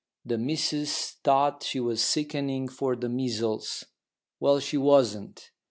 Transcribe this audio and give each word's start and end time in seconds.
The 0.25 0.39
missus 0.39 1.17
thought 1.23 1.61
she 1.61 1.79
was 1.79 2.01
sickening 2.01 2.67
for 2.67 2.95
the 2.95 3.07
measles." 3.07 3.83
"Well, 4.39 4.59
she 4.59 4.75
wasn't. 4.77 5.51